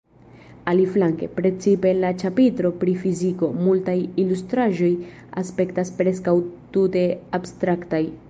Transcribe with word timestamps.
Aliflanke, 0.71 1.27
precipe 1.33 1.89
en 1.95 1.99
la 2.03 2.09
ĉapitro 2.21 2.71
pri 2.83 2.95
“fiziko,” 3.03 3.49
multaj 3.67 3.95
ilustraĵoj 4.23 4.91
aspektas 5.43 5.93
preskaŭ 6.01 6.35
tute 6.79 7.05
abstraktaj. 7.41 8.03